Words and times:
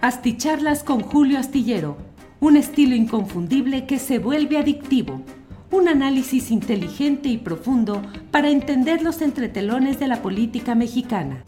Asticharlas 0.00 0.84
con 0.84 1.00
Julio 1.00 1.40
Astillero, 1.40 1.96
un 2.38 2.56
estilo 2.56 2.94
inconfundible 2.94 3.84
que 3.84 3.98
se 3.98 4.20
vuelve 4.20 4.56
adictivo. 4.56 5.22
Un 5.72 5.88
análisis 5.88 6.52
inteligente 6.52 7.28
y 7.28 7.36
profundo 7.36 8.00
para 8.30 8.48
entender 8.48 9.02
los 9.02 9.20
entretelones 9.22 9.98
de 9.98 10.06
la 10.06 10.22
política 10.22 10.76
mexicana. 10.76 11.42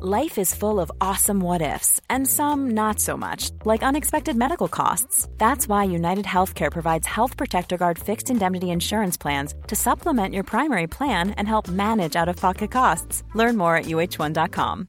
Life 0.00 0.38
is 0.38 0.54
full 0.54 0.80
of 0.80 0.90
awesome 1.02 1.42
what 1.42 1.60
ifs, 1.60 2.00
and 2.08 2.26
some 2.26 2.70
not 2.70 2.98
so 2.98 3.18
much, 3.18 3.50
like 3.66 3.82
unexpected 3.82 4.34
medical 4.34 4.68
costs. 4.68 5.28
That's 5.36 5.68
why 5.68 5.84
United 5.84 6.24
Healthcare 6.24 6.72
provides 6.72 7.06
Health 7.06 7.36
Protector 7.36 7.76
Guard 7.76 7.98
fixed 7.98 8.30
indemnity 8.30 8.70
insurance 8.70 9.18
plans 9.18 9.54
to 9.66 9.76
supplement 9.76 10.32
your 10.32 10.44
primary 10.44 10.86
plan 10.86 11.32
and 11.36 11.46
help 11.46 11.68
manage 11.68 12.16
out 12.16 12.30
of 12.30 12.36
pocket 12.36 12.70
costs. 12.70 13.22
Learn 13.34 13.58
more 13.58 13.76
at 13.76 13.84
uh1.com. 13.84 14.88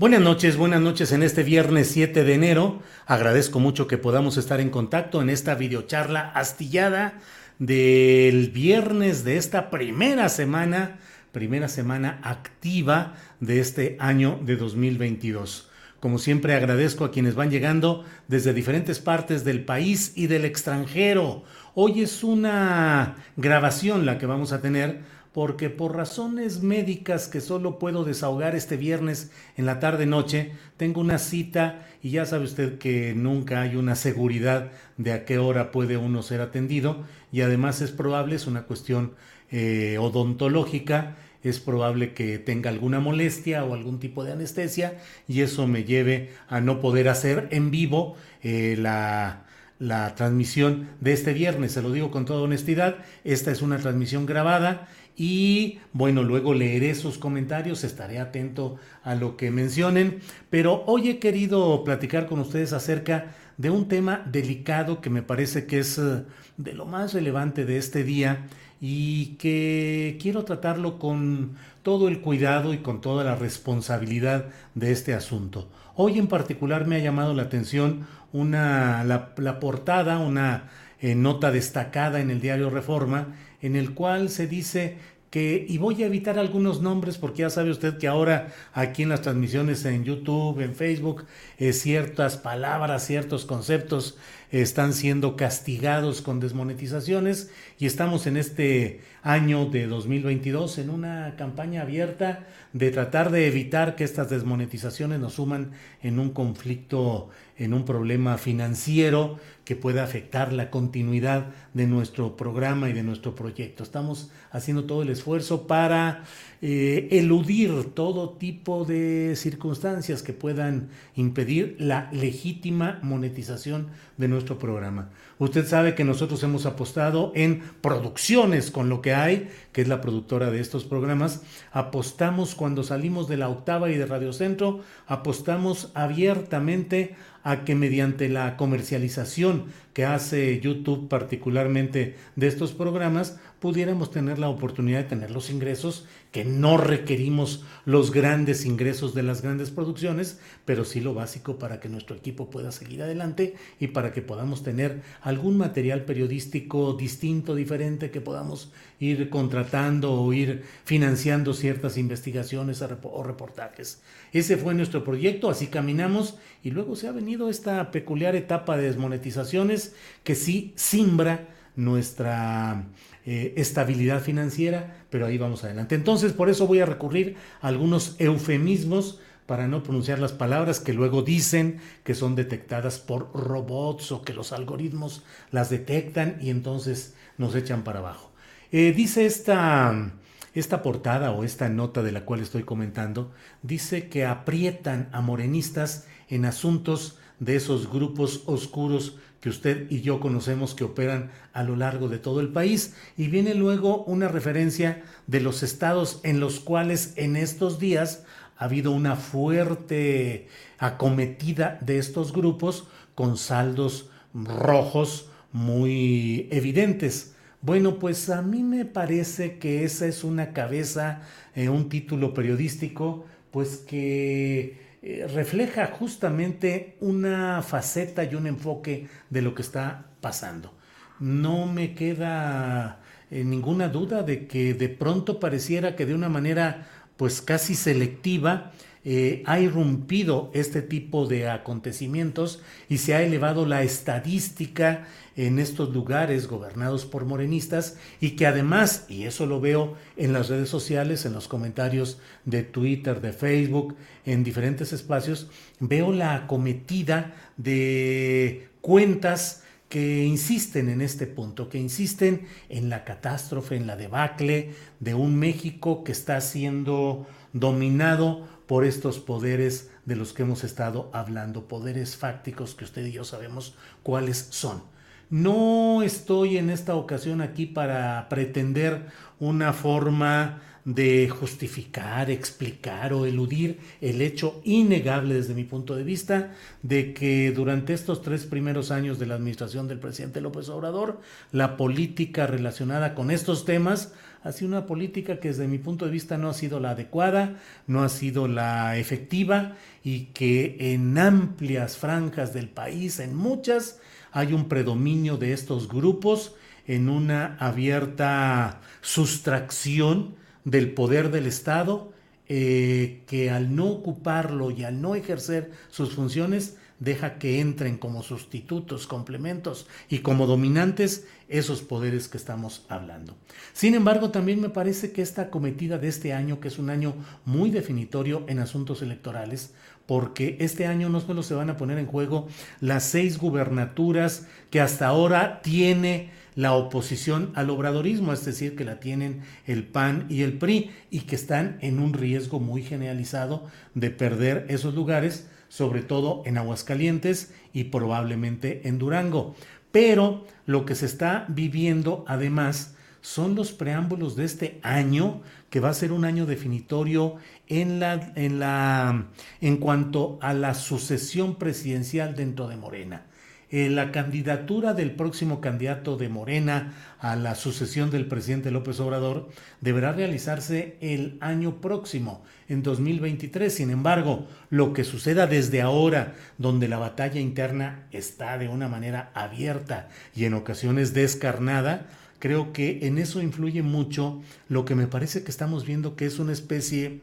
Buenas 0.00 0.22
noches, 0.22 0.56
buenas 0.56 0.80
noches 0.80 1.12
en 1.12 1.22
este 1.22 1.42
viernes 1.42 1.88
7 1.88 2.24
de 2.24 2.32
enero. 2.32 2.80
Agradezco 3.04 3.60
mucho 3.60 3.86
que 3.86 3.98
podamos 3.98 4.38
estar 4.38 4.58
en 4.58 4.70
contacto 4.70 5.20
en 5.20 5.28
esta 5.28 5.54
videocharla 5.54 6.30
astillada 6.30 7.18
del 7.58 8.48
viernes 8.48 9.24
de 9.24 9.36
esta 9.36 9.68
primera 9.68 10.30
semana, 10.30 11.00
primera 11.32 11.68
semana 11.68 12.18
activa 12.22 13.12
de 13.40 13.60
este 13.60 13.98
año 14.00 14.40
de 14.42 14.56
2022. 14.56 15.68
Como 16.00 16.16
siempre 16.18 16.54
agradezco 16.54 17.04
a 17.04 17.10
quienes 17.10 17.34
van 17.34 17.50
llegando 17.50 18.06
desde 18.26 18.54
diferentes 18.54 19.00
partes 19.00 19.44
del 19.44 19.66
país 19.66 20.14
y 20.16 20.28
del 20.28 20.46
extranjero. 20.46 21.44
Hoy 21.74 22.00
es 22.00 22.24
una 22.24 23.16
grabación 23.36 24.06
la 24.06 24.16
que 24.16 24.24
vamos 24.24 24.52
a 24.52 24.62
tener 24.62 25.02
porque 25.32 25.70
por 25.70 25.94
razones 25.94 26.62
médicas 26.62 27.28
que 27.28 27.40
solo 27.40 27.78
puedo 27.78 28.04
desahogar 28.04 28.54
este 28.56 28.76
viernes 28.76 29.30
en 29.56 29.66
la 29.66 29.78
tarde 29.78 30.06
noche, 30.06 30.52
tengo 30.76 31.00
una 31.00 31.18
cita 31.18 31.86
y 32.02 32.10
ya 32.10 32.26
sabe 32.26 32.44
usted 32.44 32.78
que 32.78 33.14
nunca 33.14 33.60
hay 33.60 33.76
una 33.76 33.94
seguridad 33.94 34.72
de 34.96 35.12
a 35.12 35.24
qué 35.24 35.38
hora 35.38 35.70
puede 35.70 35.96
uno 35.96 36.22
ser 36.22 36.40
atendido 36.40 37.04
y 37.30 37.42
además 37.42 37.80
es 37.80 37.92
probable, 37.92 38.36
es 38.36 38.46
una 38.46 38.62
cuestión 38.62 39.14
eh, 39.52 39.98
odontológica, 40.00 41.16
es 41.42 41.60
probable 41.60 42.12
que 42.12 42.38
tenga 42.38 42.70
alguna 42.70 43.00
molestia 43.00 43.64
o 43.64 43.74
algún 43.74 44.00
tipo 44.00 44.24
de 44.24 44.32
anestesia 44.32 44.98
y 45.28 45.42
eso 45.42 45.66
me 45.66 45.84
lleve 45.84 46.30
a 46.48 46.60
no 46.60 46.80
poder 46.80 47.08
hacer 47.08 47.48
en 47.50 47.70
vivo 47.70 48.16
eh, 48.42 48.76
la, 48.78 49.44
la 49.78 50.14
transmisión 50.14 50.90
de 51.00 51.12
este 51.12 51.32
viernes. 51.32 51.72
Se 51.72 51.82
lo 51.82 51.90
digo 51.90 52.10
con 52.10 52.26
toda 52.26 52.42
honestidad, 52.42 52.98
esta 53.24 53.50
es 53.50 53.62
una 53.62 53.78
transmisión 53.78 54.26
grabada 54.26 54.88
y 55.22 55.80
bueno, 55.92 56.22
luego 56.22 56.54
leeré 56.54 56.94
sus 56.94 57.18
comentarios, 57.18 57.84
estaré 57.84 58.20
atento 58.20 58.78
a 59.02 59.14
lo 59.14 59.36
que 59.36 59.50
mencionen, 59.50 60.20
pero 60.48 60.82
hoy 60.86 61.10
he 61.10 61.18
querido 61.18 61.84
platicar 61.84 62.26
con 62.26 62.40
ustedes 62.40 62.72
acerca 62.72 63.34
de 63.58 63.68
un 63.68 63.86
tema 63.86 64.26
delicado 64.32 65.02
que 65.02 65.10
me 65.10 65.20
parece 65.20 65.66
que 65.66 65.80
es 65.80 65.98
eh, 65.98 66.22
de 66.56 66.72
lo 66.72 66.86
más 66.86 67.12
relevante 67.12 67.66
de 67.66 67.76
este 67.76 68.02
día 68.02 68.46
y 68.80 69.36
que 69.36 70.16
quiero 70.22 70.46
tratarlo 70.46 70.98
con 70.98 71.52
todo 71.82 72.08
el 72.08 72.22
cuidado 72.22 72.72
y 72.72 72.78
con 72.78 73.02
toda 73.02 73.22
la 73.22 73.36
responsabilidad 73.36 74.46
de 74.74 74.90
este 74.90 75.12
asunto. 75.12 75.68
Hoy 75.96 76.18
en 76.18 76.28
particular 76.28 76.86
me 76.86 76.96
ha 76.96 77.00
llamado 77.00 77.34
la 77.34 77.42
atención 77.42 78.06
una, 78.32 79.04
la, 79.04 79.60
portada, 79.60 80.18
una 80.18 80.70
eh, 80.98 81.14
nota 81.14 81.50
destacada 81.50 82.20
en 82.20 82.30
el 82.30 82.40
diario 82.40 82.70
Reforma, 82.70 83.34
en 83.60 83.76
el 83.76 83.92
cual 83.92 84.30
se 84.30 84.46
dice 84.46 84.96
que, 85.30 85.64
y 85.68 85.78
voy 85.78 86.02
a 86.02 86.06
evitar 86.06 86.38
algunos 86.38 86.82
nombres 86.82 87.16
porque 87.16 87.42
ya 87.42 87.50
sabe 87.50 87.70
usted 87.70 87.98
que 87.98 88.08
ahora 88.08 88.52
aquí 88.72 89.04
en 89.04 89.08
las 89.08 89.22
transmisiones 89.22 89.84
en 89.84 90.04
YouTube, 90.04 90.60
en 90.60 90.74
Facebook, 90.74 91.24
eh, 91.58 91.72
ciertas 91.72 92.36
palabras, 92.36 93.06
ciertos 93.06 93.44
conceptos 93.44 94.18
están 94.50 94.92
siendo 94.92 95.36
castigados 95.36 96.22
con 96.22 96.40
desmonetizaciones 96.40 97.50
y 97.78 97.86
estamos 97.86 98.26
en 98.26 98.36
este 98.36 99.00
año 99.22 99.66
de 99.66 99.86
2022 99.86 100.78
en 100.78 100.90
una 100.90 101.36
campaña 101.36 101.82
abierta 101.82 102.48
de 102.72 102.90
tratar 102.90 103.30
de 103.30 103.46
evitar 103.46 103.94
que 103.94 104.02
estas 104.02 104.30
desmonetizaciones 104.30 105.20
nos 105.20 105.34
suman 105.34 105.70
en 106.02 106.18
un 106.18 106.30
conflicto, 106.30 107.30
en 107.56 107.74
un 107.74 107.84
problema 107.84 108.38
financiero 108.38 109.38
que 109.70 109.76
pueda 109.76 110.02
afectar 110.02 110.52
la 110.52 110.68
continuidad 110.68 111.46
de 111.74 111.86
nuestro 111.86 112.36
programa 112.36 112.90
y 112.90 112.92
de 112.92 113.04
nuestro 113.04 113.36
proyecto. 113.36 113.84
Estamos 113.84 114.32
haciendo 114.50 114.82
todo 114.82 115.02
el 115.02 115.10
esfuerzo 115.10 115.68
para 115.68 116.24
eh, 116.60 117.06
eludir 117.12 117.94
todo 117.94 118.30
tipo 118.30 118.84
de 118.84 119.34
circunstancias 119.36 120.24
que 120.24 120.32
puedan 120.32 120.88
impedir 121.14 121.76
la 121.78 122.10
legítima 122.10 122.98
monetización 123.04 123.86
de 124.16 124.26
nuestro 124.26 124.58
programa. 124.58 125.10
Usted 125.38 125.64
sabe 125.64 125.94
que 125.94 126.04
nosotros 126.04 126.42
hemos 126.42 126.66
apostado 126.66 127.30
en 127.36 127.62
producciones 127.80 128.72
con 128.72 128.88
lo 128.88 129.00
que 129.00 129.14
hay, 129.14 129.50
que 129.70 129.82
es 129.82 129.88
la 129.88 130.00
productora 130.00 130.50
de 130.50 130.60
estos 130.60 130.82
programas. 130.82 131.42
Apostamos 131.70 132.56
cuando 132.56 132.82
salimos 132.82 133.28
de 133.28 133.36
la 133.36 133.48
octava 133.48 133.88
y 133.88 133.96
de 133.96 134.06
Radio 134.06 134.32
Centro, 134.32 134.80
apostamos 135.06 135.92
abiertamente 135.94 137.14
a 137.42 137.64
que 137.64 137.74
mediante 137.74 138.28
la 138.28 138.56
comercialización 138.56 139.59
que 139.92 140.04
hace 140.04 140.60
YouTube 140.60 141.08
particularmente 141.08 142.16
de 142.36 142.46
estos 142.46 142.72
programas, 142.72 143.38
pudiéramos 143.60 144.10
tener 144.10 144.38
la 144.38 144.48
oportunidad 144.48 145.00
de 145.00 145.08
tener 145.08 145.30
los 145.30 145.50
ingresos 145.50 146.06
que 146.32 146.44
no 146.44 146.78
requerimos 146.78 147.64
los 147.84 148.10
grandes 148.10 148.64
ingresos 148.64 149.14
de 149.14 149.22
las 149.22 149.42
grandes 149.42 149.70
producciones, 149.70 150.40
pero 150.64 150.84
sí 150.84 151.00
lo 151.00 151.12
básico 151.12 151.58
para 151.58 151.78
que 151.78 151.88
nuestro 151.88 152.16
equipo 152.16 152.48
pueda 152.50 152.72
seguir 152.72 153.02
adelante 153.02 153.54
y 153.78 153.88
para 153.88 154.12
que 154.12 154.22
podamos 154.22 154.62
tener 154.62 155.02
algún 155.20 155.58
material 155.58 156.04
periodístico 156.04 156.94
distinto, 156.94 157.54
diferente, 157.54 158.10
que 158.10 158.20
podamos 158.20 158.72
ir 158.98 159.28
contratando 159.28 160.14
o 160.14 160.32
ir 160.32 160.62
financiando 160.84 161.52
ciertas 161.52 161.98
investigaciones 161.98 162.82
o 162.82 163.22
reportajes. 163.22 164.02
Ese 164.32 164.56
fue 164.56 164.74
nuestro 164.74 165.04
proyecto, 165.04 165.50
así 165.50 165.66
caminamos 165.66 166.38
y 166.62 166.70
luego 166.70 166.96
se 166.96 167.08
ha 167.08 167.12
venido 167.12 167.50
esta 167.50 167.90
peculiar 167.90 168.36
etapa 168.36 168.76
de 168.76 168.84
desmonetizaciones 168.84 169.94
que 170.24 170.34
sí 170.34 170.72
simbra 170.76 171.48
nuestra 171.76 172.84
eh, 173.26 173.54
estabilidad 173.56 174.22
financiera, 174.22 175.04
pero 175.10 175.26
ahí 175.26 175.38
vamos 175.38 175.64
adelante. 175.64 175.94
Entonces, 175.94 176.32
por 176.32 176.48
eso 176.48 176.66
voy 176.66 176.80
a 176.80 176.86
recurrir 176.86 177.36
a 177.60 177.68
algunos 177.68 178.16
eufemismos 178.18 179.20
para 179.50 179.66
no 179.66 179.82
pronunciar 179.82 180.20
las 180.20 180.32
palabras 180.32 180.78
que 180.78 180.92
luego 180.92 181.22
dicen 181.22 181.80
que 182.04 182.14
son 182.14 182.36
detectadas 182.36 183.00
por 183.00 183.32
robots 183.34 184.12
o 184.12 184.22
que 184.22 184.32
los 184.32 184.52
algoritmos 184.52 185.24
las 185.50 185.70
detectan 185.70 186.38
y 186.40 186.50
entonces 186.50 187.14
nos 187.36 187.56
echan 187.56 187.82
para 187.82 187.98
abajo. 187.98 188.30
Eh, 188.70 188.92
dice 188.92 189.26
esta, 189.26 190.12
esta 190.54 190.82
portada 190.82 191.32
o 191.32 191.42
esta 191.42 191.68
nota 191.68 192.02
de 192.02 192.12
la 192.12 192.24
cual 192.24 192.40
estoy 192.40 192.62
comentando, 192.62 193.32
dice 193.62 194.08
que 194.08 194.24
aprietan 194.24 195.08
a 195.10 195.20
morenistas 195.20 196.06
en 196.28 196.44
asuntos 196.44 197.18
de 197.40 197.56
esos 197.56 197.90
grupos 197.90 198.44
oscuros 198.46 199.18
que 199.40 199.48
usted 199.48 199.90
y 199.90 200.02
yo 200.02 200.20
conocemos 200.20 200.74
que 200.74 200.84
operan 200.84 201.30
a 201.52 201.62
lo 201.62 201.76
largo 201.76 202.08
de 202.08 202.18
todo 202.18 202.40
el 202.40 202.48
país. 202.48 202.94
Y 203.16 203.28
viene 203.28 203.54
luego 203.54 204.04
una 204.04 204.28
referencia 204.28 205.02
de 205.26 205.40
los 205.40 205.62
estados 205.62 206.20
en 206.22 206.40
los 206.40 206.60
cuales 206.60 207.14
en 207.16 207.36
estos 207.36 207.78
días 207.78 208.24
ha 208.56 208.64
habido 208.66 208.92
una 208.92 209.16
fuerte 209.16 210.48
acometida 210.78 211.78
de 211.80 211.98
estos 211.98 212.32
grupos 212.32 212.86
con 213.14 213.36
saldos 213.36 214.10
rojos 214.34 215.30
muy 215.52 216.48
evidentes. 216.50 217.34
Bueno, 217.62 217.98
pues 217.98 218.30
a 218.30 218.42
mí 218.42 218.62
me 218.62 218.84
parece 218.84 219.58
que 219.58 219.84
esa 219.84 220.06
es 220.06 220.24
una 220.24 220.52
cabeza, 220.52 221.22
eh, 221.54 221.68
un 221.68 221.88
título 221.88 222.32
periodístico, 222.32 223.26
pues 223.50 223.78
que 223.78 224.78
eh, 225.02 225.26
refleja 225.32 225.86
justamente 225.86 226.96
una 227.00 227.62
faceta 227.62 228.24
y 228.24 228.34
un 228.34 228.46
enfoque 228.46 229.08
de 229.30 229.42
lo 229.42 229.54
que 229.54 229.62
está 229.62 230.06
pasando. 230.20 230.74
No 231.18 231.66
me 231.66 231.94
queda 231.94 233.00
eh, 233.30 233.44
ninguna 233.44 233.88
duda 233.88 234.22
de 234.22 234.46
que 234.46 234.74
de 234.74 234.88
pronto 234.90 235.40
pareciera 235.40 235.96
que 235.96 236.04
de 236.04 236.14
una 236.14 236.28
manera 236.28 236.86
pues 237.16 237.40
casi 237.40 237.74
selectiva 237.74 238.72
eh, 239.04 239.42
ha 239.46 239.58
irrumpido 239.60 240.50
este 240.52 240.82
tipo 240.82 241.26
de 241.26 241.48
acontecimientos 241.48 242.60
y 242.88 242.98
se 242.98 243.14
ha 243.14 243.22
elevado 243.22 243.64
la 243.64 243.82
estadística 243.82 245.06
en 245.36 245.58
estos 245.58 245.94
lugares 245.94 246.48
gobernados 246.48 247.06
por 247.06 247.24
morenistas 247.24 247.96
y 248.20 248.32
que 248.32 248.46
además, 248.46 249.06
y 249.08 249.24
eso 249.24 249.46
lo 249.46 249.58
veo 249.58 249.94
en 250.18 250.34
las 250.34 250.50
redes 250.50 250.68
sociales, 250.68 251.24
en 251.24 251.32
los 251.32 251.48
comentarios 251.48 252.18
de 252.44 252.62
Twitter, 252.62 253.22
de 253.22 253.32
Facebook, 253.32 253.96
en 254.26 254.44
diferentes 254.44 254.92
espacios, 254.92 255.48
veo 255.78 256.12
la 256.12 256.34
acometida 256.34 257.34
de 257.56 258.68
cuentas 258.82 259.62
que 259.88 260.24
insisten 260.24 260.88
en 260.88 261.00
este 261.00 261.26
punto, 261.26 261.68
que 261.68 261.78
insisten 261.78 262.46
en 262.68 262.90
la 262.90 263.04
catástrofe, 263.04 263.76
en 263.76 263.86
la 263.86 263.96
debacle 263.96 264.74
de 265.00 265.14
un 265.14 265.36
México 265.36 266.04
que 266.04 266.12
está 266.12 266.40
siendo 266.40 267.26
dominado 267.52 268.46
por 268.70 268.84
estos 268.84 269.18
poderes 269.18 269.90
de 270.04 270.14
los 270.14 270.32
que 270.32 270.42
hemos 270.42 270.62
estado 270.62 271.10
hablando, 271.12 271.66
poderes 271.66 272.16
fácticos 272.16 272.76
que 272.76 272.84
usted 272.84 273.04
y 273.04 273.10
yo 273.10 273.24
sabemos 273.24 273.74
cuáles 274.04 274.46
son. 274.50 274.84
No 275.28 276.02
estoy 276.04 276.56
en 276.56 276.70
esta 276.70 276.94
ocasión 276.94 277.40
aquí 277.40 277.66
para 277.66 278.28
pretender 278.28 279.06
una 279.40 279.72
forma 279.72 280.62
de 280.84 281.28
justificar, 281.28 282.30
explicar 282.30 283.12
o 283.12 283.26
eludir 283.26 283.80
el 284.00 284.22
hecho 284.22 284.60
innegable 284.62 285.34
desde 285.34 285.54
mi 285.54 285.64
punto 285.64 285.96
de 285.96 286.04
vista 286.04 286.52
de 286.84 287.12
que 287.12 287.50
durante 287.50 287.92
estos 287.92 288.22
tres 288.22 288.46
primeros 288.46 288.92
años 288.92 289.18
de 289.18 289.26
la 289.26 289.34
administración 289.34 289.88
del 289.88 289.98
presidente 289.98 290.40
López 290.40 290.68
Obrador, 290.68 291.20
la 291.50 291.76
política 291.76 292.46
relacionada 292.46 293.16
con 293.16 293.32
estos 293.32 293.64
temas 293.64 294.12
ha 294.42 294.52
sido 294.52 294.68
una 294.68 294.86
política 294.86 295.38
que 295.38 295.48
desde 295.48 295.68
mi 295.68 295.78
punto 295.78 296.06
de 296.06 296.10
vista 296.10 296.38
no 296.38 296.48
ha 296.48 296.54
sido 296.54 296.80
la 296.80 296.90
adecuada, 296.90 297.60
no 297.86 298.02
ha 298.02 298.08
sido 298.08 298.48
la 298.48 298.96
efectiva 298.96 299.76
y 300.02 300.26
que 300.26 300.76
en 300.94 301.18
amplias 301.18 301.96
franjas 301.98 302.54
del 302.54 302.68
país, 302.68 303.20
en 303.20 303.34
muchas, 303.34 304.00
hay 304.32 304.52
un 304.52 304.68
predominio 304.68 305.36
de 305.36 305.52
estos 305.52 305.88
grupos 305.88 306.54
en 306.86 307.08
una 307.08 307.56
abierta 307.58 308.80
sustracción 309.00 310.34
del 310.64 310.92
poder 310.92 311.30
del 311.30 311.46
Estado 311.46 312.12
eh, 312.48 313.22
que 313.26 313.50
al 313.50 313.76
no 313.76 313.86
ocuparlo 313.86 314.70
y 314.70 314.84
al 314.84 315.00
no 315.00 315.14
ejercer 315.14 315.70
sus 315.88 316.14
funciones 316.14 316.76
deja 317.00 317.38
que 317.38 317.60
entren 317.60 317.98
como 317.98 318.22
sustitutos, 318.22 319.06
complementos 319.06 319.88
y 320.08 320.18
como 320.18 320.46
dominantes 320.46 321.26
esos 321.48 321.82
poderes 321.82 322.28
que 322.28 322.36
estamos 322.36 322.84
hablando. 322.88 323.34
Sin 323.72 323.94
embargo, 323.94 324.30
también 324.30 324.60
me 324.60 324.68
parece 324.68 325.10
que 325.10 325.22
esta 325.22 325.50
cometida 325.50 325.98
de 325.98 326.08
este 326.08 326.32
año, 326.32 326.60
que 326.60 326.68
es 326.68 326.78
un 326.78 326.90
año 326.90 327.14
muy 327.44 327.70
definitorio 327.70 328.44
en 328.48 328.60
asuntos 328.60 329.02
electorales, 329.02 329.74
porque 330.06 330.56
este 330.60 330.86
año 330.86 331.08
no 331.08 331.20
solo 331.20 331.42
se 331.42 331.54
van 331.54 331.70
a 331.70 331.76
poner 331.76 331.98
en 331.98 332.06
juego 332.06 332.48
las 332.80 333.04
seis 333.04 333.38
gubernaturas 333.38 334.46
que 334.70 334.80
hasta 334.80 335.06
ahora 335.06 335.62
tiene 335.62 336.30
la 336.56 336.72
oposición 336.74 337.52
al 337.54 337.70
obradorismo, 337.70 338.32
es 338.32 338.44
decir, 338.44 338.76
que 338.76 338.84
la 338.84 339.00
tienen 339.00 339.42
el 339.66 339.84
PAN 339.84 340.26
y 340.28 340.42
el 340.42 340.58
PRI 340.58 340.90
y 341.10 341.20
que 341.20 341.36
están 341.36 341.78
en 341.80 342.00
un 342.00 342.12
riesgo 342.12 342.58
muy 342.60 342.82
generalizado 342.82 343.68
de 343.94 344.10
perder 344.10 344.66
esos 344.68 344.94
lugares, 344.94 345.48
sobre 345.70 346.02
todo 346.02 346.42
en 346.44 346.58
Aguascalientes 346.58 347.54
y 347.72 347.84
probablemente 347.84 348.86
en 348.86 348.98
Durango. 348.98 349.54
Pero 349.92 350.44
lo 350.66 350.84
que 350.84 350.94
se 350.94 351.06
está 351.06 351.46
viviendo 351.48 352.24
además 352.28 352.94
son 353.22 353.54
los 353.54 353.72
preámbulos 353.72 354.36
de 354.36 354.44
este 354.44 354.80
año, 354.82 355.42
que 355.70 355.80
va 355.80 355.90
a 355.90 355.94
ser 355.94 356.12
un 356.12 356.24
año 356.24 356.44
definitorio 356.46 357.36
en 357.68 358.00
la 358.00 358.32
en 358.34 358.58
la 358.58 359.26
en 359.60 359.76
cuanto 359.76 360.38
a 360.42 360.52
la 360.54 360.74
sucesión 360.74 361.56
presidencial 361.56 362.34
dentro 362.34 362.68
de 362.68 362.76
Morena. 362.76 363.26
Eh, 363.72 363.88
la 363.88 364.10
candidatura 364.10 364.94
del 364.94 365.12
próximo 365.12 365.60
candidato 365.60 366.16
de 366.16 366.28
Morena 366.28 366.92
a 367.20 367.36
la 367.36 367.54
sucesión 367.54 368.10
del 368.10 368.26
presidente 368.26 368.72
López 368.72 368.98
Obrador 368.98 369.48
deberá 369.80 370.12
realizarse 370.12 370.96
el 371.00 371.38
año 371.40 371.80
próximo, 371.80 372.42
en 372.68 372.82
2023. 372.82 373.72
Sin 373.72 373.90
embargo, 373.90 374.48
lo 374.70 374.92
que 374.92 375.04
suceda 375.04 375.46
desde 375.46 375.82
ahora, 375.82 376.34
donde 376.58 376.88
la 376.88 376.98
batalla 376.98 377.40
interna 377.40 378.06
está 378.10 378.58
de 378.58 378.66
una 378.66 378.88
manera 378.88 379.30
abierta 379.34 380.08
y 380.34 380.46
en 380.46 380.54
ocasiones 380.54 381.14
descarnada, 381.14 382.08
creo 382.40 382.72
que 382.72 383.06
en 383.06 383.18
eso 383.18 383.40
influye 383.40 383.82
mucho 383.82 384.42
lo 384.68 384.84
que 384.84 384.96
me 384.96 385.06
parece 385.06 385.44
que 385.44 385.50
estamos 385.52 385.86
viendo 385.86 386.16
que 386.16 386.26
es 386.26 386.40
una 386.40 386.52
especie 386.52 387.20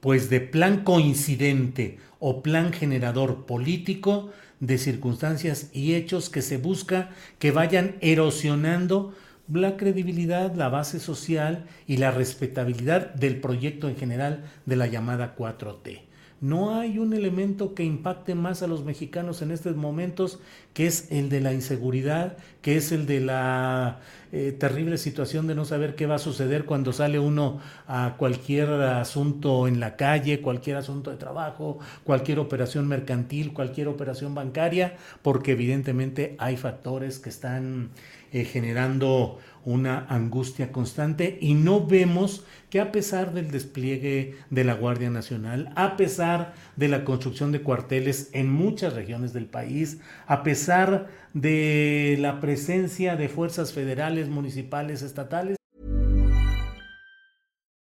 pues 0.00 0.30
de 0.30 0.40
plan 0.40 0.82
coincidente 0.82 1.98
o 2.18 2.42
plan 2.42 2.72
generador 2.72 3.46
político 3.46 4.30
de 4.60 4.78
circunstancias 4.78 5.70
y 5.72 5.94
hechos 5.94 6.28
que 6.28 6.42
se 6.42 6.58
busca 6.58 7.10
que 7.38 7.50
vayan 7.50 7.96
erosionando 8.00 9.14
la 9.52 9.76
credibilidad, 9.76 10.54
la 10.54 10.68
base 10.68 11.00
social 11.00 11.66
y 11.86 11.96
la 11.96 12.10
respetabilidad 12.10 13.14
del 13.14 13.40
proyecto 13.40 13.88
en 13.88 13.96
general 13.96 14.44
de 14.66 14.76
la 14.76 14.86
llamada 14.86 15.34
4T. 15.36 16.02
No 16.40 16.78
hay 16.78 16.98
un 16.98 17.12
elemento 17.12 17.74
que 17.74 17.84
impacte 17.84 18.34
más 18.34 18.62
a 18.62 18.66
los 18.66 18.84
mexicanos 18.84 19.42
en 19.42 19.50
estos 19.50 19.76
momentos 19.76 20.38
que 20.72 20.86
es 20.86 21.08
el 21.10 21.28
de 21.28 21.40
la 21.40 21.52
inseguridad, 21.52 22.38
que 22.62 22.76
es 22.76 22.92
el 22.92 23.04
de 23.04 23.20
la 23.20 24.00
eh, 24.32 24.52
terrible 24.52 24.96
situación 24.96 25.46
de 25.46 25.54
no 25.54 25.64
saber 25.64 25.96
qué 25.96 26.06
va 26.06 26.14
a 26.14 26.18
suceder 26.18 26.64
cuando 26.64 26.92
sale 26.92 27.18
uno 27.18 27.60
a 27.88 28.14
cualquier 28.16 28.70
asunto 28.70 29.66
en 29.66 29.80
la 29.80 29.96
calle, 29.96 30.40
cualquier 30.40 30.76
asunto 30.76 31.10
de 31.10 31.16
trabajo, 31.16 31.78
cualquier 32.04 32.38
operación 32.38 32.86
mercantil, 32.86 33.52
cualquier 33.52 33.88
operación 33.88 34.34
bancaria, 34.34 34.96
porque 35.22 35.52
evidentemente 35.52 36.36
hay 36.38 36.56
factores 36.56 37.18
que 37.18 37.28
están 37.28 37.90
eh, 38.32 38.44
generando 38.44 39.38
una 39.64 40.06
angustia 40.08 40.70
constante 40.72 41.36
y 41.40 41.54
no 41.54 41.86
vemos 41.86 42.44
que 42.70 42.80
a 42.80 42.92
pesar 42.92 43.34
del 43.34 43.50
despliegue 43.50 44.36
de 44.48 44.64
la 44.64 44.74
Guardia 44.74 45.10
Nacional, 45.10 45.72
a 45.74 45.96
pesar 45.96 46.54
de 46.76 46.88
la 46.88 47.04
construcción 47.04 47.50
de 47.50 47.62
cuarteles 47.62 48.30
en 48.32 48.50
muchas 48.50 48.94
regiones 48.94 49.32
del 49.32 49.46
país, 49.46 49.98
a 50.26 50.44
pesar 50.44 51.08
de 51.34 52.16
la 52.18 52.40
presencia 52.40 53.16
de 53.16 53.28
fuerzas 53.28 53.72
federales, 53.72 54.28
municipales, 54.28 55.02
estatales. 55.02 55.56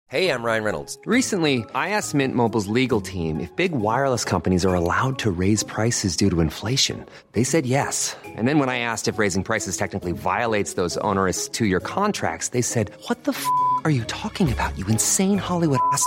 Hey, 0.06 0.28
I'm 0.30 0.44
Ryan 0.44 0.62
Reynolds. 0.62 0.96
Recently, 1.06 1.64
I 1.74 1.88
asked 1.88 2.14
Mint 2.14 2.36
Mobile's 2.36 2.68
legal 2.68 3.00
team 3.00 3.40
if 3.40 3.50
big 3.56 3.72
wireless 3.72 4.24
companies 4.24 4.64
are 4.64 4.74
allowed 4.74 5.18
to 5.18 5.30
raise 5.32 5.64
prices 5.64 6.16
due 6.16 6.30
to 6.30 6.40
inflation. 6.40 7.04
They 7.32 7.42
said 7.42 7.66
yes. 7.66 8.14
And 8.36 8.46
then 8.46 8.60
when 8.60 8.68
I 8.68 8.78
asked 8.78 9.08
if 9.08 9.18
raising 9.18 9.42
prices 9.42 9.76
technically 9.76 10.12
violates 10.12 10.74
those 10.74 10.96
onerous 10.98 11.48
two-year 11.48 11.80
contracts, 11.80 12.50
they 12.50 12.62
said, 12.62 12.92
"What 13.08 13.24
the 13.24 13.32
f*** 13.32 13.44
are 13.84 13.90
you 13.90 14.04
talking 14.04 14.52
about? 14.52 14.78
You 14.78 14.86
insane 14.86 15.38
Hollywood 15.38 15.80
ass." 15.92 16.06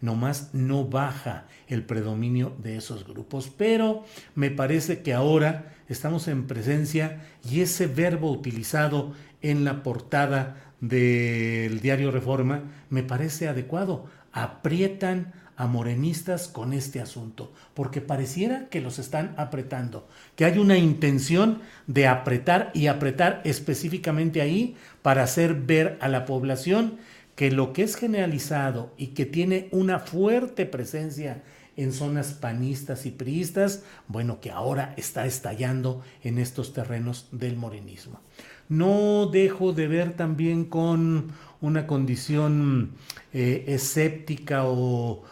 Nomás 0.00 0.50
no 0.52 0.84
baja 0.84 1.46
el 1.66 1.84
predominio 1.84 2.54
de 2.62 2.76
esos 2.76 3.04
grupos, 3.06 3.50
pero 3.56 4.04
me 4.34 4.50
parece 4.50 5.02
que 5.02 5.12
ahora 5.12 5.74
estamos 5.88 6.28
en 6.28 6.46
presencia 6.46 7.20
y 7.48 7.60
ese 7.60 7.86
verbo 7.86 8.30
utilizado 8.30 9.12
en 9.42 9.64
la 9.64 9.82
portada 9.82 10.56
del 10.80 11.80
diario 11.80 12.10
Reforma 12.10 12.62
me 12.90 13.02
parece 13.02 13.48
adecuado. 13.48 14.06
Aprietan 14.32 15.32
a 15.58 15.66
morenistas 15.66 16.46
con 16.46 16.72
este 16.72 17.00
asunto, 17.00 17.52
porque 17.74 18.00
pareciera 18.00 18.68
que 18.68 18.80
los 18.80 19.00
están 19.00 19.34
apretando, 19.36 20.08
que 20.36 20.44
hay 20.44 20.56
una 20.58 20.78
intención 20.78 21.62
de 21.88 22.06
apretar 22.06 22.70
y 22.74 22.86
apretar 22.86 23.42
específicamente 23.44 24.40
ahí 24.40 24.76
para 25.02 25.24
hacer 25.24 25.54
ver 25.54 25.98
a 26.00 26.06
la 26.06 26.26
población 26.26 26.98
que 27.38 27.52
lo 27.52 27.72
que 27.72 27.84
es 27.84 27.94
generalizado 27.94 28.92
y 28.98 29.08
que 29.14 29.24
tiene 29.24 29.68
una 29.70 30.00
fuerte 30.00 30.66
presencia 30.66 31.44
en 31.76 31.92
zonas 31.92 32.32
panistas 32.32 33.06
y 33.06 33.12
priistas, 33.12 33.84
bueno, 34.08 34.40
que 34.40 34.50
ahora 34.50 34.92
está 34.96 35.24
estallando 35.24 36.02
en 36.24 36.38
estos 36.38 36.72
terrenos 36.72 37.28
del 37.30 37.54
morenismo. 37.54 38.18
No 38.68 39.30
dejo 39.32 39.72
de 39.72 39.86
ver 39.86 40.14
también 40.16 40.64
con 40.64 41.30
una 41.60 41.86
condición 41.86 42.94
eh, 43.32 43.66
escéptica 43.68 44.64
o, 44.64 45.22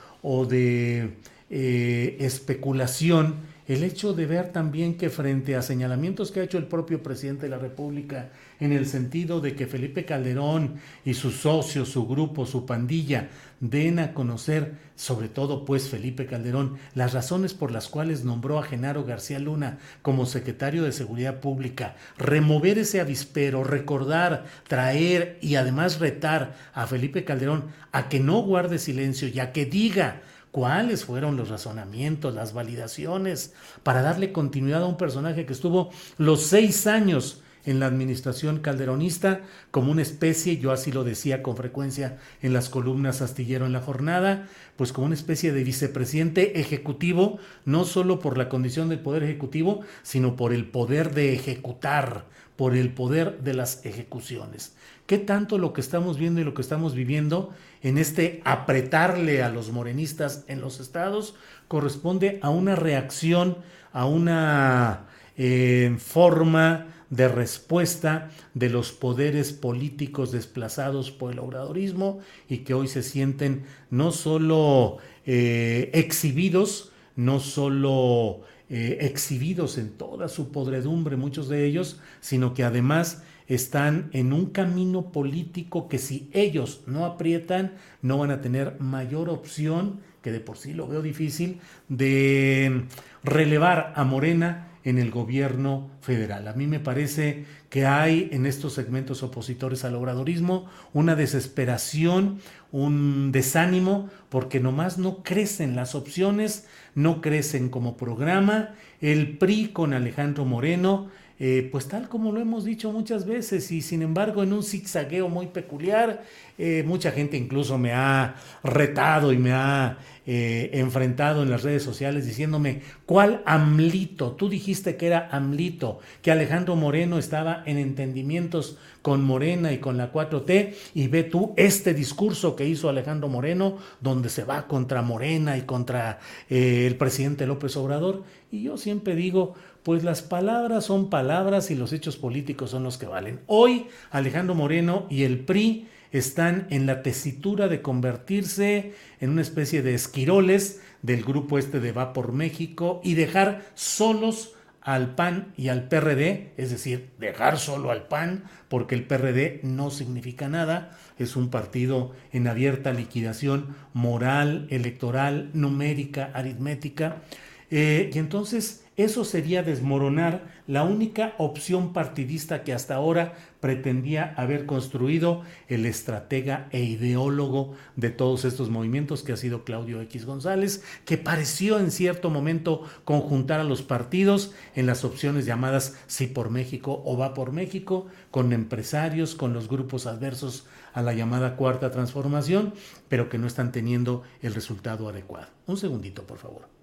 de 0.48 1.16
eh, 1.50 2.16
especulación 2.20 3.34
el 3.66 3.82
hecho 3.82 4.12
de 4.12 4.26
ver 4.26 4.52
también 4.52 4.96
que 4.96 5.10
frente 5.10 5.56
a 5.56 5.62
señalamientos 5.62 6.30
que 6.30 6.38
ha 6.38 6.44
hecho 6.44 6.58
el 6.58 6.66
propio 6.66 7.02
presidente 7.02 7.46
de 7.46 7.50
la 7.50 7.58
República 7.58 8.30
en 8.60 8.72
el 8.72 8.86
sentido 8.86 9.40
de 9.40 9.54
que 9.54 9.66
Felipe 9.66 10.04
Calderón 10.04 10.76
y 11.04 11.14
sus 11.14 11.36
socios, 11.36 11.88
su 11.88 12.06
grupo, 12.06 12.46
su 12.46 12.66
pandilla, 12.66 13.28
den 13.60 13.98
a 13.98 14.12
conocer, 14.12 14.74
sobre 14.96 15.28
todo 15.28 15.64
pues 15.64 15.88
Felipe 15.88 16.26
Calderón, 16.26 16.76
las 16.94 17.12
razones 17.12 17.54
por 17.54 17.70
las 17.70 17.88
cuales 17.88 18.24
nombró 18.24 18.58
a 18.58 18.62
Genaro 18.62 19.04
García 19.04 19.38
Luna 19.38 19.78
como 20.02 20.26
secretario 20.26 20.82
de 20.82 20.92
Seguridad 20.92 21.40
Pública, 21.40 21.96
remover 22.18 22.78
ese 22.78 23.00
avispero, 23.00 23.64
recordar, 23.64 24.44
traer 24.68 25.38
y 25.40 25.56
además 25.56 26.00
retar 26.00 26.54
a 26.74 26.86
Felipe 26.86 27.24
Calderón 27.24 27.64
a 27.92 28.08
que 28.08 28.20
no 28.20 28.42
guarde 28.42 28.78
silencio 28.78 29.28
y 29.28 29.40
a 29.40 29.52
que 29.52 29.64
diga 29.64 30.22
cuáles 30.50 31.04
fueron 31.04 31.36
los 31.36 31.50
razonamientos, 31.50 32.34
las 32.34 32.54
validaciones 32.54 33.52
para 33.82 34.00
darle 34.02 34.32
continuidad 34.32 34.82
a 34.82 34.86
un 34.86 34.96
personaje 34.96 35.44
que 35.44 35.52
estuvo 35.52 35.90
los 36.16 36.46
seis 36.46 36.86
años 36.86 37.42
en 37.66 37.80
la 37.80 37.86
administración 37.86 38.60
calderonista 38.60 39.42
como 39.70 39.92
una 39.92 40.02
especie, 40.02 40.56
yo 40.56 40.72
así 40.72 40.92
lo 40.92 41.04
decía 41.04 41.42
con 41.42 41.56
frecuencia 41.56 42.16
en 42.40 42.52
las 42.52 42.70
columnas 42.70 43.20
astillero 43.20 43.66
en 43.66 43.72
la 43.72 43.80
jornada, 43.80 44.48
pues 44.76 44.92
como 44.92 45.06
una 45.06 45.14
especie 45.14 45.52
de 45.52 45.64
vicepresidente 45.64 46.60
ejecutivo, 46.60 47.38
no 47.64 47.84
solo 47.84 48.20
por 48.20 48.38
la 48.38 48.48
condición 48.48 48.88
del 48.88 49.00
poder 49.00 49.24
ejecutivo, 49.24 49.80
sino 50.02 50.36
por 50.36 50.52
el 50.52 50.66
poder 50.66 51.12
de 51.12 51.34
ejecutar, 51.34 52.24
por 52.56 52.74
el 52.74 52.90
poder 52.92 53.40
de 53.40 53.54
las 53.54 53.84
ejecuciones. 53.84 54.74
¿Qué 55.06 55.18
tanto 55.18 55.58
lo 55.58 55.72
que 55.72 55.80
estamos 55.80 56.18
viendo 56.18 56.40
y 56.40 56.44
lo 56.44 56.54
que 56.54 56.62
estamos 56.62 56.94
viviendo 56.94 57.52
en 57.82 57.98
este 57.98 58.40
apretarle 58.44 59.42
a 59.42 59.50
los 59.50 59.70
morenistas 59.70 60.44
en 60.48 60.60
los 60.60 60.80
estados 60.80 61.34
corresponde 61.68 62.40
a 62.42 62.50
una 62.50 62.74
reacción, 62.74 63.58
a 63.92 64.06
una 64.06 65.04
eh, 65.36 65.94
forma 65.98 66.86
de 67.10 67.28
respuesta 67.28 68.30
de 68.54 68.70
los 68.70 68.92
poderes 68.92 69.52
políticos 69.52 70.32
desplazados 70.32 71.10
por 71.10 71.32
el 71.32 71.38
obradorismo 71.38 72.20
y 72.48 72.58
que 72.58 72.74
hoy 72.74 72.88
se 72.88 73.02
sienten 73.02 73.64
no 73.90 74.12
solo 74.12 74.98
eh, 75.24 75.90
exhibidos, 75.94 76.92
no 77.14 77.40
solo 77.40 78.40
eh, 78.68 78.98
exhibidos 79.02 79.78
en 79.78 79.90
toda 79.90 80.28
su 80.28 80.50
podredumbre, 80.50 81.16
muchos 81.16 81.48
de 81.48 81.64
ellos, 81.64 82.00
sino 82.20 82.52
que 82.54 82.64
además 82.64 83.22
están 83.46 84.10
en 84.12 84.32
un 84.32 84.46
camino 84.46 85.12
político 85.12 85.88
que 85.88 85.98
si 85.98 86.28
ellos 86.32 86.82
no 86.86 87.04
aprietan, 87.04 87.74
no 88.02 88.18
van 88.18 88.32
a 88.32 88.40
tener 88.40 88.80
mayor 88.80 89.28
opción, 89.28 90.00
que 90.22 90.32
de 90.32 90.40
por 90.40 90.58
sí 90.58 90.74
lo 90.74 90.88
veo 90.88 91.00
difícil, 91.00 91.60
de 91.88 92.86
relevar 93.22 93.92
a 93.94 94.02
Morena 94.02 94.68
en 94.86 94.98
el 94.98 95.10
gobierno 95.10 95.90
federal. 96.00 96.46
A 96.46 96.52
mí 96.52 96.68
me 96.68 96.78
parece 96.78 97.44
que 97.70 97.86
hay 97.86 98.28
en 98.30 98.46
estos 98.46 98.72
segmentos 98.72 99.24
opositores 99.24 99.84
al 99.84 99.96
obradorismo 99.96 100.66
una 100.92 101.16
desesperación, 101.16 102.38
un 102.70 103.32
desánimo, 103.32 104.08
porque 104.28 104.60
nomás 104.60 104.96
no 104.96 105.24
crecen 105.24 105.74
las 105.74 105.96
opciones, 105.96 106.68
no 106.94 107.20
crecen 107.20 107.68
como 107.68 107.96
programa. 107.96 108.76
El 109.00 109.38
PRI 109.38 109.70
con 109.72 109.92
Alejandro 109.92 110.44
Moreno, 110.44 111.08
eh, 111.38 111.68
pues 111.70 111.86
tal 111.86 112.08
como 112.08 112.32
lo 112.32 112.40
hemos 112.40 112.64
dicho 112.64 112.90
muchas 112.92 113.26
veces 113.26 113.70
y 113.70 113.82
sin 113.82 114.00
embargo 114.00 114.42
en 114.42 114.54
un 114.54 114.62
zigzagueo 114.62 115.28
muy 115.28 115.48
peculiar, 115.48 116.24
eh, 116.56 116.82
mucha 116.86 117.10
gente 117.10 117.36
incluso 117.36 117.76
me 117.76 117.92
ha 117.92 118.36
retado 118.64 119.34
y 119.34 119.36
me 119.36 119.52
ha 119.52 119.98
eh, 120.24 120.70
enfrentado 120.72 121.42
en 121.42 121.50
las 121.50 121.62
redes 121.62 121.82
sociales 121.82 122.24
diciéndome, 122.24 122.80
¿cuál 123.04 123.42
AMLito? 123.44 124.32
Tú 124.32 124.48
dijiste 124.48 124.96
que 124.96 125.08
era 125.08 125.28
AMLito, 125.30 126.00
que 126.22 126.32
Alejandro 126.32 126.74
Moreno 126.74 127.18
estaba 127.18 127.62
en 127.66 127.76
entendimientos 127.76 128.78
con 129.02 129.22
Morena 129.22 129.72
y 129.72 129.78
con 129.78 129.98
la 129.98 130.10
4T 130.10 130.74
y 130.94 131.08
ve 131.08 131.22
tú 131.22 131.52
este 131.58 131.92
discurso 131.92 132.56
que 132.56 132.66
hizo 132.66 132.88
Alejandro 132.88 133.28
Moreno 133.28 133.76
donde 134.00 134.30
se 134.30 134.42
va 134.42 134.66
contra 134.66 135.02
Morena 135.02 135.58
y 135.58 135.62
contra 135.62 136.18
el 136.48 136.96
presidente 136.96 137.46
López 137.46 137.76
Obrador. 137.76 138.24
Y 138.50 138.62
yo 138.62 138.78
siempre 138.78 139.14
digo, 139.14 139.54
pues 139.86 140.02
las 140.02 140.20
palabras 140.20 140.86
son 140.86 141.10
palabras 141.10 141.70
y 141.70 141.76
los 141.76 141.92
hechos 141.92 142.16
políticos 142.16 142.70
son 142.70 142.82
los 142.82 142.98
que 142.98 143.06
valen. 143.06 143.38
Hoy 143.46 143.86
Alejandro 144.10 144.56
Moreno 144.56 145.06
y 145.10 145.22
el 145.22 145.38
PRI 145.44 145.86
están 146.10 146.66
en 146.70 146.86
la 146.86 147.04
tesitura 147.04 147.68
de 147.68 147.82
convertirse 147.82 148.94
en 149.20 149.30
una 149.30 149.42
especie 149.42 149.82
de 149.82 149.94
esquiroles 149.94 150.80
del 151.02 151.22
grupo 151.22 151.56
este 151.56 151.78
de 151.78 151.92
Va 151.92 152.12
por 152.14 152.32
México 152.32 153.00
y 153.04 153.14
dejar 153.14 153.62
solos 153.76 154.54
al 154.80 155.14
PAN 155.14 155.52
y 155.56 155.68
al 155.68 155.86
PRD, 155.86 156.52
es 156.56 156.70
decir, 156.70 157.10
dejar 157.20 157.56
solo 157.56 157.92
al 157.92 158.08
PAN, 158.08 158.42
porque 158.68 158.96
el 158.96 159.04
PRD 159.04 159.60
no 159.62 159.90
significa 159.90 160.48
nada, 160.48 160.98
es 161.16 161.36
un 161.36 161.48
partido 161.48 162.10
en 162.32 162.48
abierta 162.48 162.92
liquidación 162.92 163.76
moral, 163.92 164.66
electoral, 164.70 165.50
numérica, 165.54 166.30
aritmética, 166.34 167.22
eh, 167.70 168.10
y 168.12 168.18
entonces 168.18 168.86
eso 168.96 169.24
sería 169.24 169.62
desmoronar 169.62 170.48
la 170.66 170.82
única 170.82 171.34
opción 171.36 171.92
partidista 171.92 172.64
que 172.64 172.72
hasta 172.72 172.94
ahora 172.94 173.34
pretendía 173.60 174.32
haber 174.38 174.64
construido 174.64 175.42
el 175.68 175.84
estratega 175.84 176.68
e 176.70 176.82
ideólogo 176.82 177.74
de 177.96 178.08
todos 178.08 178.46
estos 178.46 178.70
movimientos 178.70 179.22
que 179.22 179.32
ha 179.32 179.36
sido 179.36 179.64
Claudio 179.64 180.00
X 180.00 180.24
González, 180.24 180.82
que 181.04 181.18
pareció 181.18 181.78
en 181.78 181.90
cierto 181.90 182.30
momento 182.30 182.84
conjuntar 183.04 183.60
a 183.60 183.64
los 183.64 183.82
partidos 183.82 184.54
en 184.74 184.86
las 184.86 185.04
opciones 185.04 185.44
llamadas 185.44 185.94
sí 186.06 186.26
por 186.26 186.48
México 186.48 187.02
o 187.04 187.18
va 187.18 187.34
por 187.34 187.52
México, 187.52 188.06
con 188.30 188.54
empresarios, 188.54 189.34
con 189.34 189.52
los 189.52 189.68
grupos 189.68 190.06
adversos 190.06 190.66
a 190.94 191.02
la 191.02 191.12
llamada 191.12 191.56
cuarta 191.56 191.90
transformación, 191.90 192.72
pero 193.08 193.28
que 193.28 193.36
no 193.36 193.46
están 193.46 193.72
teniendo 193.72 194.22
el 194.40 194.54
resultado 194.54 195.06
adecuado. 195.10 195.48
Un 195.66 195.76
segundito, 195.76 196.26
por 196.26 196.38
favor. 196.38 196.75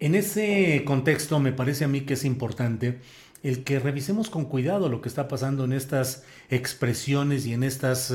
En 0.00 0.14
ese 0.14 0.82
contexto 0.84 1.38
me 1.40 1.52
parece 1.52 1.84
a 1.84 1.88
mí 1.88 2.02
que 2.02 2.14
es 2.14 2.24
importante 2.24 3.00
el 3.42 3.62
que 3.62 3.78
revisemos 3.78 4.30
con 4.30 4.46
cuidado 4.46 4.88
lo 4.88 5.00
que 5.00 5.08
está 5.08 5.28
pasando 5.28 5.64
en 5.64 5.72
estas 5.72 6.24
expresiones 6.48 7.46
y 7.46 7.52
en 7.52 7.62
estas 7.62 8.12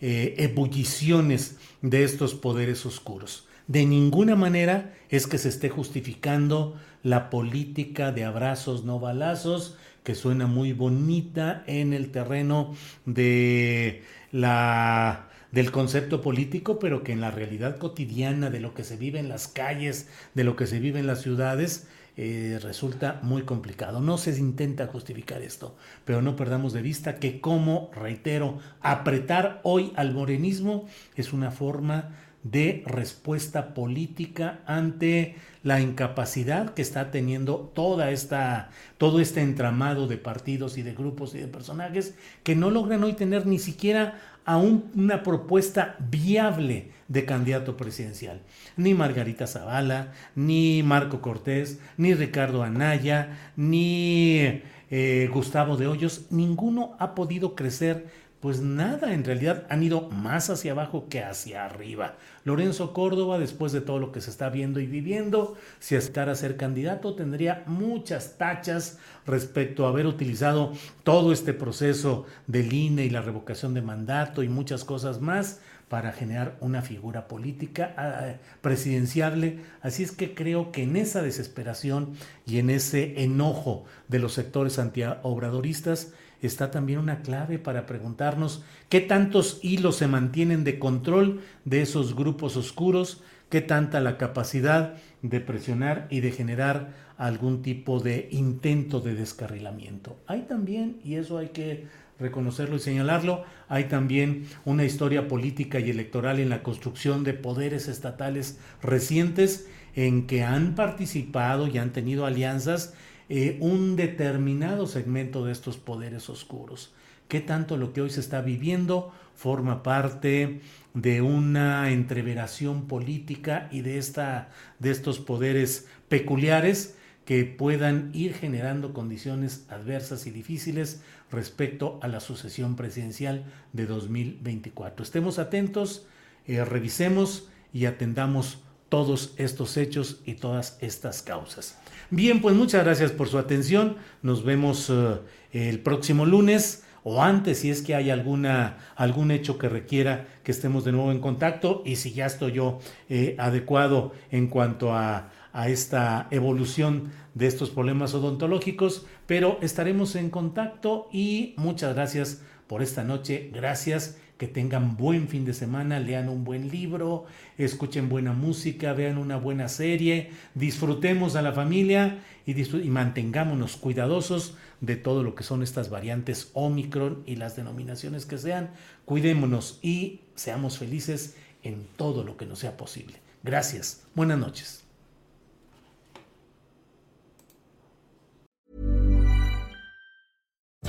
eh, 0.00 0.34
ebulliciones 0.38 1.56
de 1.82 2.04
estos 2.04 2.34
poderes 2.34 2.86
oscuros. 2.86 3.46
De 3.66 3.84
ninguna 3.84 4.36
manera 4.36 4.94
es 5.10 5.26
que 5.26 5.38
se 5.38 5.48
esté 5.48 5.68
justificando 5.68 6.76
la 7.02 7.30
política 7.30 8.12
de 8.12 8.24
abrazos 8.24 8.84
no 8.84 9.00
balazos, 9.00 9.76
que 10.04 10.14
suena 10.14 10.46
muy 10.46 10.72
bonita 10.72 11.62
en 11.66 11.92
el 11.92 12.10
terreno 12.10 12.74
de 13.06 14.02
la 14.32 15.28
del 15.52 15.70
concepto 15.70 16.20
político, 16.20 16.78
pero 16.78 17.02
que 17.02 17.12
en 17.12 17.20
la 17.20 17.30
realidad 17.30 17.78
cotidiana 17.78 18.50
de 18.50 18.60
lo 18.60 18.74
que 18.74 18.84
se 18.84 18.96
vive 18.96 19.18
en 19.18 19.28
las 19.28 19.48
calles, 19.48 20.08
de 20.34 20.44
lo 20.44 20.56
que 20.56 20.66
se 20.66 20.78
vive 20.78 21.00
en 21.00 21.06
las 21.06 21.22
ciudades, 21.22 21.86
eh, 22.16 22.58
resulta 22.62 23.20
muy 23.22 23.42
complicado. 23.42 24.00
No 24.00 24.18
se 24.18 24.38
intenta 24.38 24.86
justificar 24.86 25.42
esto, 25.42 25.76
pero 26.04 26.22
no 26.22 26.36
perdamos 26.36 26.72
de 26.72 26.82
vista 26.82 27.16
que 27.16 27.40
como, 27.40 27.90
reitero, 27.94 28.58
apretar 28.80 29.60
hoy 29.62 29.92
al 29.96 30.12
morenismo 30.12 30.86
es 31.16 31.32
una 31.32 31.50
forma 31.50 32.10
de 32.42 32.82
respuesta 32.86 33.74
política 33.74 34.60
ante 34.66 35.36
la 35.62 35.80
incapacidad 35.80 36.72
que 36.72 36.82
está 36.82 37.10
teniendo 37.10 37.70
toda 37.74 38.10
esta, 38.10 38.70
todo 38.96 39.20
este 39.20 39.42
entramado 39.42 40.06
de 40.06 40.16
partidos 40.16 40.78
y 40.78 40.82
de 40.82 40.94
grupos 40.94 41.34
y 41.34 41.38
de 41.38 41.48
personajes 41.48 42.14
que 42.42 42.56
no 42.56 42.70
logran 42.70 43.04
hoy 43.04 43.12
tener 43.12 43.46
ni 43.46 43.58
siquiera 43.58 44.20
a 44.50 44.56
una 44.56 45.22
propuesta 45.22 45.94
viable 46.10 46.90
de 47.06 47.24
candidato 47.24 47.76
presidencial. 47.76 48.40
Ni 48.76 48.94
Margarita 48.94 49.46
Zavala, 49.46 50.12
ni 50.34 50.82
Marco 50.82 51.20
Cortés, 51.20 51.78
ni 51.96 52.14
Ricardo 52.14 52.64
Anaya, 52.64 53.52
ni 53.54 54.60
eh, 54.90 55.30
Gustavo 55.32 55.76
de 55.76 55.86
Hoyos, 55.86 56.26
ninguno 56.30 56.96
ha 56.98 57.14
podido 57.14 57.54
crecer 57.54 58.08
pues 58.40 58.60
nada, 58.60 59.12
en 59.12 59.22
realidad 59.22 59.66
han 59.68 59.82
ido 59.82 60.08
más 60.08 60.48
hacia 60.48 60.72
abajo 60.72 61.08
que 61.10 61.22
hacia 61.22 61.66
arriba. 61.66 62.16
Lorenzo 62.44 62.94
Córdoba, 62.94 63.38
después 63.38 63.70
de 63.72 63.82
todo 63.82 63.98
lo 63.98 64.12
que 64.12 64.22
se 64.22 64.30
está 64.30 64.48
viendo 64.48 64.80
y 64.80 64.86
viviendo, 64.86 65.56
si 65.78 65.94
aceptara 65.94 66.34
ser 66.34 66.56
candidato, 66.56 67.14
tendría 67.14 67.64
muchas 67.66 68.38
tachas 68.38 68.98
respecto 69.26 69.84
a 69.84 69.90
haber 69.90 70.06
utilizado 70.06 70.72
todo 71.04 71.32
este 71.32 71.52
proceso 71.52 72.24
del 72.46 72.72
INE 72.72 73.04
y 73.04 73.10
la 73.10 73.20
revocación 73.20 73.74
de 73.74 73.82
mandato 73.82 74.42
y 74.42 74.48
muchas 74.48 74.84
cosas 74.84 75.20
más 75.20 75.60
para 75.90 76.12
generar 76.12 76.56
una 76.60 76.82
figura 76.82 77.26
política 77.26 77.94
ah, 77.98 78.36
presidenciable. 78.62 79.58
Así 79.82 80.04
es 80.04 80.12
que 80.12 80.34
creo 80.34 80.70
que 80.70 80.84
en 80.84 80.96
esa 80.96 81.20
desesperación 81.20 82.14
y 82.46 82.58
en 82.58 82.70
ese 82.70 83.22
enojo 83.24 83.84
de 84.08 84.20
los 84.20 84.32
sectores 84.32 84.78
antiobradoristas, 84.78 86.12
está 86.46 86.70
también 86.70 86.98
una 86.98 87.22
clave 87.22 87.58
para 87.58 87.86
preguntarnos 87.86 88.64
qué 88.88 89.00
tantos 89.00 89.58
hilos 89.62 89.96
se 89.96 90.08
mantienen 90.08 90.64
de 90.64 90.78
control 90.78 91.40
de 91.64 91.82
esos 91.82 92.14
grupos 92.14 92.56
oscuros, 92.56 93.22
qué 93.48 93.60
tanta 93.60 94.00
la 94.00 94.16
capacidad 94.16 94.94
de 95.22 95.40
presionar 95.40 96.06
y 96.10 96.20
de 96.20 96.32
generar 96.32 96.94
algún 97.18 97.62
tipo 97.62 98.00
de 98.00 98.28
intento 98.30 99.00
de 99.00 99.14
descarrilamiento. 99.14 100.16
Hay 100.26 100.42
también, 100.42 101.00
y 101.04 101.16
eso 101.16 101.36
hay 101.36 101.48
que 101.48 101.86
reconocerlo 102.18 102.76
y 102.76 102.80
señalarlo, 102.80 103.44
hay 103.68 103.84
también 103.84 104.46
una 104.64 104.84
historia 104.84 105.28
política 105.28 105.80
y 105.80 105.90
electoral 105.90 106.38
en 106.38 106.48
la 106.48 106.62
construcción 106.62 107.24
de 107.24 107.34
poderes 107.34 107.88
estatales 107.88 108.58
recientes 108.82 109.68
en 109.96 110.26
que 110.26 110.44
han 110.44 110.74
participado 110.74 111.66
y 111.66 111.78
han 111.78 111.92
tenido 111.92 112.24
alianzas 112.24 112.94
eh, 113.32 113.58
un 113.60 113.94
determinado 113.94 114.88
segmento 114.88 115.44
de 115.44 115.52
estos 115.52 115.76
poderes 115.76 116.28
oscuros. 116.28 116.92
¿Qué 117.28 117.40
tanto 117.40 117.76
lo 117.76 117.92
que 117.92 118.02
hoy 118.02 118.10
se 118.10 118.18
está 118.18 118.40
viviendo 118.40 119.12
forma 119.36 119.84
parte 119.84 120.62
de 120.94 121.22
una 121.22 121.92
entreveración 121.92 122.88
política 122.88 123.68
y 123.70 123.82
de, 123.82 123.98
esta, 123.98 124.48
de 124.80 124.90
estos 124.90 125.20
poderes 125.20 125.86
peculiares 126.08 126.96
que 127.24 127.44
puedan 127.44 128.10
ir 128.14 128.34
generando 128.34 128.92
condiciones 128.92 129.64
adversas 129.70 130.26
y 130.26 130.32
difíciles 130.32 131.00
respecto 131.30 132.00
a 132.02 132.08
la 132.08 132.18
sucesión 132.18 132.74
presidencial 132.74 133.44
de 133.72 133.86
2024. 133.86 135.04
Estemos 135.04 135.38
atentos, 135.38 136.04
eh, 136.48 136.64
revisemos 136.64 137.48
y 137.72 137.84
atendamos 137.84 138.58
todos 138.90 139.32
estos 139.38 139.78
hechos 139.78 140.20
y 140.26 140.34
todas 140.34 140.76
estas 140.82 141.22
causas. 141.22 141.78
Bien, 142.10 142.42
pues 142.42 142.54
muchas 142.54 142.84
gracias 142.84 143.12
por 143.12 143.28
su 143.28 143.38
atención. 143.38 143.96
Nos 144.20 144.44
vemos 144.44 144.90
eh, 144.90 145.20
el 145.52 145.78
próximo 145.78 146.26
lunes 146.26 146.84
o 147.02 147.22
antes 147.22 147.60
si 147.60 147.70
es 147.70 147.80
que 147.80 147.94
hay 147.94 148.10
alguna, 148.10 148.78
algún 148.96 149.30
hecho 149.30 149.56
que 149.58 149.68
requiera 149.68 150.26
que 150.42 150.50
estemos 150.50 150.84
de 150.84 150.92
nuevo 150.92 151.12
en 151.12 151.20
contacto 151.20 151.82
y 151.86 151.96
si 151.96 152.12
ya 152.12 152.26
estoy 152.26 152.52
yo 152.52 152.80
eh, 153.08 153.36
adecuado 153.38 154.12
en 154.30 154.48
cuanto 154.48 154.92
a, 154.92 155.30
a 155.52 155.68
esta 155.68 156.26
evolución 156.30 157.12
de 157.34 157.46
estos 157.46 157.70
problemas 157.70 158.12
odontológicos, 158.14 159.06
pero 159.26 159.58
estaremos 159.62 160.16
en 160.16 160.30
contacto 160.30 161.08
y 161.12 161.54
muchas 161.56 161.94
gracias 161.94 162.42
por 162.66 162.82
esta 162.82 163.04
noche. 163.04 163.50
Gracias 163.54 164.18
que 164.40 164.48
tengan 164.48 164.96
buen 164.96 165.28
fin 165.28 165.44
de 165.44 165.52
semana, 165.52 166.00
lean 166.00 166.30
un 166.30 166.44
buen 166.44 166.70
libro, 166.70 167.26
escuchen 167.58 168.08
buena 168.08 168.32
música, 168.32 168.94
vean 168.94 169.18
una 169.18 169.36
buena 169.36 169.68
serie, 169.68 170.30
disfrutemos 170.54 171.36
a 171.36 171.42
la 171.42 171.52
familia 171.52 172.20
y, 172.46 172.54
mantengámonos 172.88 173.76
cuidadosos 173.76 174.56
de 174.80 174.96
todo 174.96 175.22
lo 175.22 175.34
que 175.34 175.42
son 175.42 175.62
estas 175.62 175.90
variantes 175.90 176.52
Omicron 176.54 177.22
y 177.26 177.36
las 177.36 177.54
denominaciones 177.54 178.24
que 178.24 178.38
sean. 178.38 178.70
Cuidémonos 179.04 179.78
y 179.82 180.20
seamos 180.36 180.78
felices 180.78 181.36
en 181.62 181.86
todo 181.98 182.24
lo 182.24 182.38
que 182.38 182.46
nos 182.46 182.60
sea 182.60 182.78
posible. 182.78 183.16
Gracias. 183.42 184.04
Buenas 184.14 184.38
noches. 184.38 184.89